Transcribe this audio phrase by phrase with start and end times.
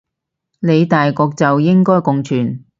[0.59, 2.65] 理大局就應該共存